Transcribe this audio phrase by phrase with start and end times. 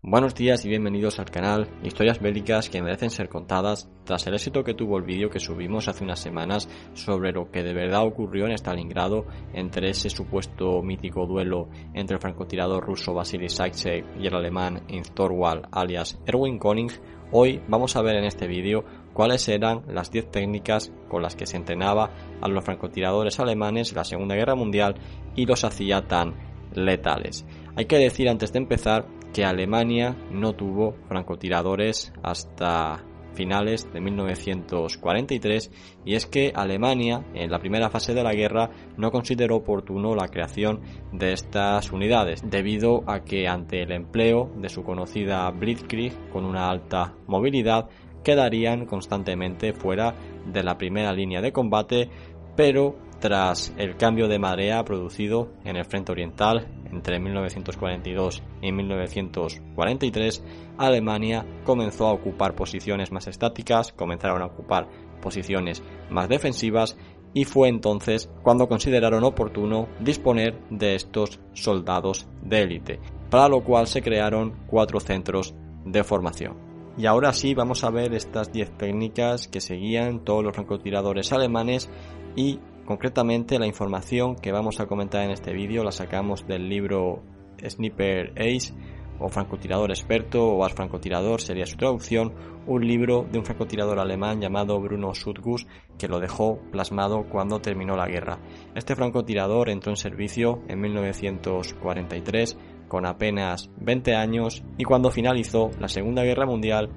[0.00, 4.62] Buenos días y bienvenidos al canal Historias bélicas que merecen ser contadas tras el éxito
[4.62, 8.46] que tuvo el vídeo que subimos hace unas semanas sobre lo que de verdad ocurrió
[8.46, 14.36] en Stalingrado entre ese supuesto mítico duelo entre el francotirador ruso Vasily Zaitsev y el
[14.36, 16.92] alemán Thorwald alias Erwin Koning.
[17.32, 21.46] Hoy vamos a ver en este vídeo cuáles eran las 10 técnicas con las que
[21.46, 24.94] se entrenaba a los francotiradores alemanes en la Segunda Guerra Mundial
[25.34, 26.36] y los hacía tan
[26.72, 27.44] letales.
[27.74, 35.70] Hay que decir antes de empezar que Alemania no tuvo francotiradores hasta finales de 1943
[36.04, 40.26] y es que Alemania en la primera fase de la guerra no consideró oportuno la
[40.26, 40.80] creación
[41.12, 46.68] de estas unidades debido a que ante el empleo de su conocida Blitzkrieg con una
[46.68, 47.88] alta movilidad
[48.24, 52.10] quedarían constantemente fuera de la primera línea de combate
[52.56, 60.44] pero tras el cambio de marea producido en el frente oriental entre 1942 y 1943,
[60.78, 64.88] Alemania comenzó a ocupar posiciones más estáticas, comenzaron a ocupar
[65.20, 66.96] posiciones más defensivas
[67.34, 73.86] y fue entonces cuando consideraron oportuno disponer de estos soldados de élite, para lo cual
[73.86, 76.56] se crearon cuatro centros de formación.
[76.96, 81.88] Y ahora sí vamos a ver estas 10 técnicas que seguían todos los francotiradores alemanes
[82.34, 87.22] y Concretamente la información que vamos a comentar en este vídeo la sacamos del libro
[87.62, 88.72] Sniper Ace
[89.18, 92.32] o francotirador experto o as francotirador sería su traducción,
[92.66, 95.66] un libro de un francotirador alemán llamado Bruno Sutgus
[95.98, 98.40] que lo dejó plasmado cuando terminó la guerra.
[98.74, 102.56] Este francotirador entró en servicio en 1943
[102.88, 106.88] con apenas 20 años y cuando finalizó la Segunda Guerra Mundial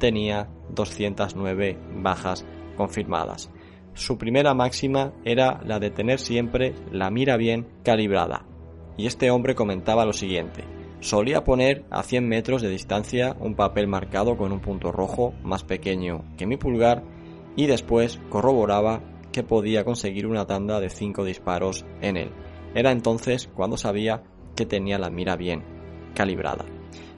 [0.00, 2.44] tenía 209 bajas
[2.76, 3.48] confirmadas.
[3.96, 8.44] Su primera máxima era la de tener siempre la mira bien calibrada.
[8.98, 10.64] Y este hombre comentaba lo siguiente.
[11.00, 15.64] Solía poner a 100 metros de distancia un papel marcado con un punto rojo más
[15.64, 17.04] pequeño que mi pulgar
[17.56, 19.00] y después corroboraba
[19.32, 22.32] que podía conseguir una tanda de 5 disparos en él.
[22.74, 24.24] Era entonces cuando sabía
[24.54, 25.64] que tenía la mira bien
[26.14, 26.66] calibrada.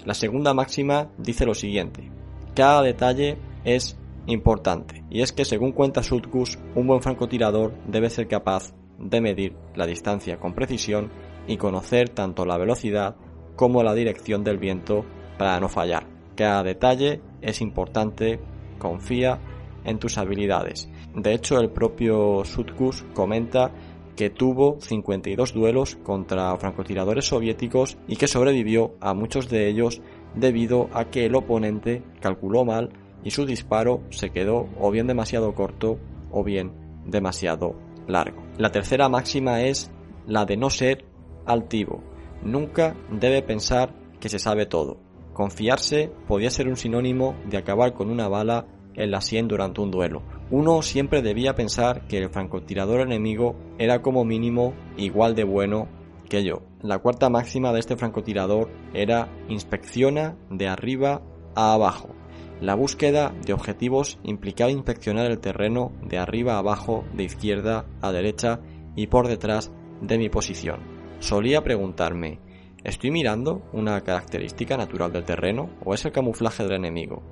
[0.04, 2.08] La segunda máxima dice lo siguiente.
[2.54, 8.28] Cada detalle es importante, y es que según cuenta Sutkus, un buen francotirador debe ser
[8.28, 11.10] capaz de medir la distancia con precisión
[11.46, 13.16] y conocer tanto la velocidad
[13.56, 15.04] como la dirección del viento
[15.38, 16.06] para no fallar.
[16.36, 18.38] Cada detalle es importante,
[18.78, 19.40] confía
[19.84, 20.88] en tus habilidades.
[21.14, 23.72] De hecho, el propio Sutkus comenta
[24.14, 30.02] que tuvo 52 duelos contra francotiradores soviéticos y que sobrevivió a muchos de ellos
[30.34, 32.90] debido a que el oponente calculó mal
[33.30, 35.98] su disparo se quedó o bien demasiado corto
[36.30, 36.72] o bien
[37.06, 37.74] demasiado
[38.06, 38.42] largo.
[38.58, 39.90] La tercera máxima es
[40.26, 41.04] la de no ser
[41.46, 42.02] altivo.
[42.42, 44.98] Nunca debe pensar que se sabe todo.
[45.32, 49.90] Confiarse podía ser un sinónimo de acabar con una bala en la sien durante un
[49.90, 50.22] duelo.
[50.50, 55.88] Uno siempre debía pensar que el francotirador enemigo era como mínimo igual de bueno
[56.28, 56.62] que yo.
[56.82, 61.22] La cuarta máxima de este francotirador era inspecciona de arriba
[61.54, 62.17] a abajo.
[62.60, 68.10] La búsqueda de objetivos implicaba inspeccionar el terreno de arriba a abajo, de izquierda a
[68.10, 68.60] derecha
[68.96, 69.70] y por detrás
[70.02, 70.80] de mi posición.
[71.20, 72.40] Solía preguntarme,
[72.82, 77.22] ¿estoy mirando una característica natural del terreno o es el camuflaje del enemigo?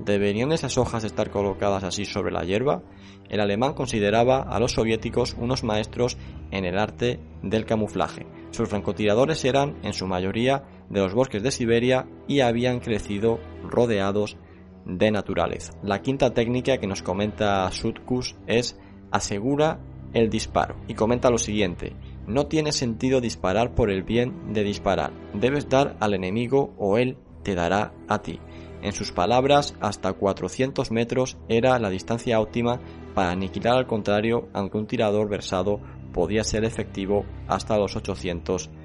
[0.00, 2.82] ¿Deberían esas hojas estar colocadas así sobre la hierba?
[3.28, 6.18] El alemán consideraba a los soviéticos unos maestros
[6.50, 8.26] en el arte del camuflaje.
[8.50, 14.36] Sus francotiradores eran, en su mayoría, de los bosques de Siberia y habían crecido rodeados
[14.36, 14.51] de
[14.84, 15.72] naturaleza.
[15.82, 18.78] La quinta técnica que nos comenta Sutkus es
[19.10, 19.80] asegura
[20.12, 21.94] el disparo y comenta lo siguiente.
[22.26, 25.12] No tiene sentido disparar por el bien de disparar.
[25.34, 28.38] Debes dar al enemigo o él te dará a ti.
[28.82, 32.80] En sus palabras, hasta 400 metros era la distancia óptima
[33.14, 35.80] para aniquilar al contrario, aunque un tirador versado
[36.12, 38.81] podía ser efectivo hasta los 800 metros.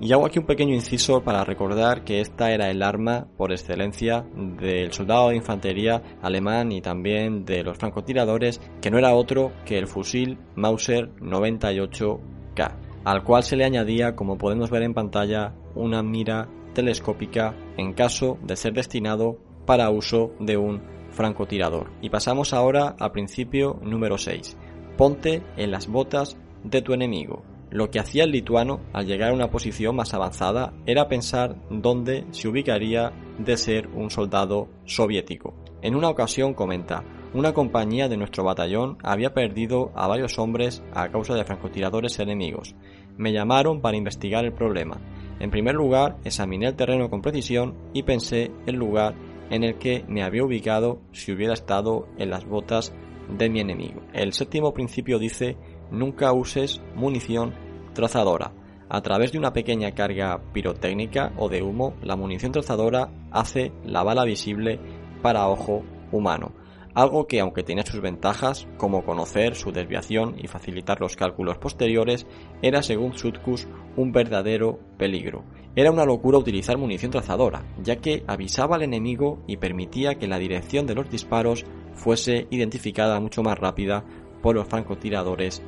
[0.00, 4.26] Y hago aquí un pequeño inciso para recordar que esta era el arma por excelencia
[4.34, 9.78] del soldado de infantería alemán y también de los francotiradores, que no era otro que
[9.78, 16.02] el fusil Mauser 98K, al cual se le añadía, como podemos ver en pantalla, una
[16.02, 21.90] mira telescópica en caso de ser destinado para uso de un francotirador.
[22.00, 24.56] Y pasamos ahora al principio número 6.
[24.96, 27.42] Ponte en las botas de tu enemigo.
[27.70, 32.24] Lo que hacía el lituano al llegar a una posición más avanzada era pensar dónde
[32.30, 35.54] se ubicaría de ser un soldado soviético.
[35.82, 37.04] En una ocasión comenta,
[37.34, 42.74] una compañía de nuestro batallón había perdido a varios hombres a causa de francotiradores enemigos.
[43.18, 44.98] Me llamaron para investigar el problema.
[45.38, 49.14] En primer lugar, examiné el terreno con precisión y pensé el lugar
[49.50, 52.94] en el que me había ubicado si hubiera estado en las botas
[53.28, 54.00] de mi enemigo.
[54.14, 55.56] El séptimo principio dice
[55.90, 57.54] nunca uses munición
[57.94, 58.52] trazadora.
[58.88, 64.02] A través de una pequeña carga pirotécnica o de humo, la munición trazadora hace la
[64.02, 64.80] bala visible
[65.20, 66.52] para ojo humano.
[66.94, 72.26] Algo que, aunque tiene sus ventajas, como conocer su desviación y facilitar los cálculos posteriores,
[72.62, 75.44] era, según Sutkus, un verdadero peligro.
[75.76, 80.38] Era una locura utilizar munición trazadora, ya que avisaba al enemigo y permitía que la
[80.38, 81.64] dirección de los disparos
[81.94, 84.04] fuese identificada mucho más rápida
[84.42, 85.62] por los francotiradores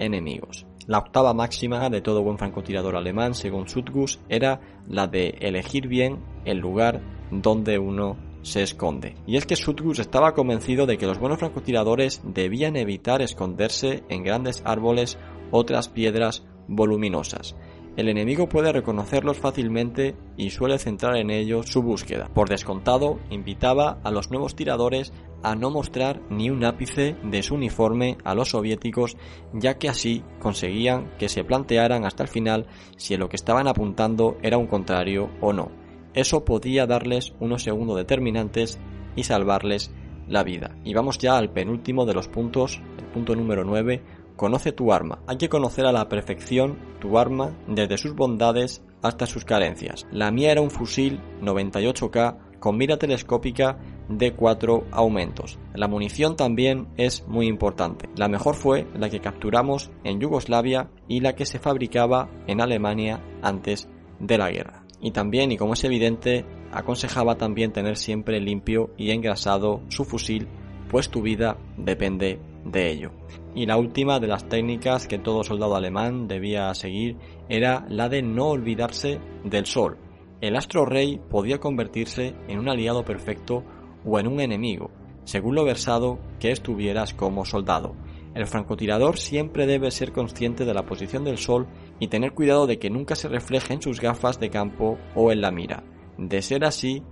[0.00, 0.66] enemigos.
[0.86, 6.18] La octava máxima de todo buen francotirador alemán, según Sutgus, era la de elegir bien
[6.44, 7.00] el lugar
[7.30, 9.14] donde uno se esconde.
[9.26, 14.24] Y es que Sutgus estaba convencido de que los buenos francotiradores debían evitar esconderse en
[14.24, 15.18] grandes árboles
[15.52, 17.54] o otras piedras voluminosas.
[17.96, 22.30] El enemigo puede reconocerlos fácilmente y suele centrar en ellos su búsqueda.
[22.32, 27.54] Por descontado, invitaba a los nuevos tiradores a no mostrar ni un ápice de su
[27.54, 29.16] uniforme a los soviéticos,
[29.52, 32.66] ya que así conseguían que se plantearan hasta el final
[32.96, 35.70] si lo que estaban apuntando era un contrario o no.
[36.14, 38.78] Eso podía darles unos segundos determinantes
[39.16, 39.92] y salvarles
[40.28, 40.76] la vida.
[40.84, 44.02] Y vamos ya al penúltimo de los puntos, el punto número 9,
[44.40, 45.18] Conoce tu arma.
[45.26, 50.06] Hay que conocer a la perfección tu arma desde sus bondades hasta sus carencias.
[50.12, 53.76] La mía era un fusil 98K con mira telescópica
[54.08, 55.58] de 4 aumentos.
[55.74, 58.08] La munición también es muy importante.
[58.16, 63.22] La mejor fue la que capturamos en Yugoslavia y la que se fabricaba en Alemania
[63.42, 63.90] antes
[64.20, 64.86] de la guerra.
[65.02, 70.48] Y también, y como es evidente, aconsejaba también tener siempre limpio y engrasado su fusil,
[70.88, 73.10] pues tu vida depende de ello.
[73.54, 77.16] Y la última de las técnicas que todo soldado alemán debía seguir
[77.48, 79.98] era la de no olvidarse del sol.
[80.40, 83.64] El astro rey podía convertirse en un aliado perfecto
[84.04, 84.90] o en un enemigo,
[85.24, 87.94] según lo versado que estuvieras como soldado.
[88.34, 91.66] El francotirador siempre debe ser consciente de la posición del sol
[91.98, 95.40] y tener cuidado de que nunca se refleje en sus gafas de campo o en
[95.40, 95.82] la mira.
[96.16, 97.02] De ser así,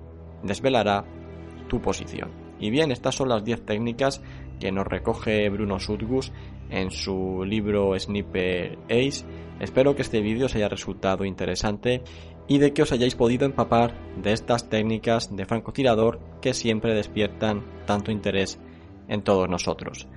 [0.42, 1.04] desvelará
[1.68, 2.30] tu posición.
[2.60, 4.22] Y bien, estas son las 10 técnicas
[4.58, 6.32] que nos recoge Bruno Sutgus
[6.70, 9.24] en su libro Sniper Ace.
[9.60, 12.02] Espero que este vídeo os haya resultado interesante
[12.46, 17.64] y de que os hayáis podido empapar de estas técnicas de francotirador que siempre despiertan
[17.86, 18.58] tanto interés
[19.08, 20.08] en todos nosotros.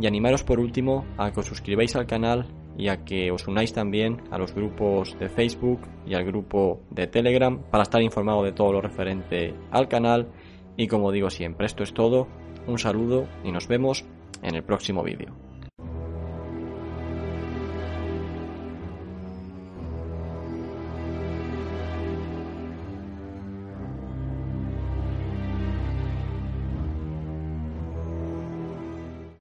[0.00, 2.46] Y animaros por último a que os suscribáis al canal
[2.76, 7.08] y a que os unáis también a los grupos de Facebook y al grupo de
[7.08, 10.28] Telegram para estar informado de todo lo referente al canal.
[10.76, 12.28] Y como digo siempre, esto es todo
[12.68, 14.04] un saludo y nos vemos
[14.42, 15.47] en el próximo vídeo.